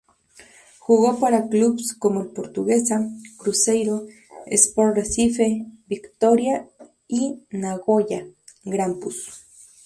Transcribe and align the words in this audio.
Jugó 0.79 1.19
para 1.19 1.47
clubes 1.47 1.93
como 1.93 2.21
el 2.21 2.29
Portuguesa, 2.29 3.07
Cruzeiro, 3.37 4.07
Sport 4.47 4.95
Recife, 4.95 5.67
Vitória 5.85 6.67
y 7.07 7.45
Nagoya 7.51 8.25
Grampus. 8.63 9.43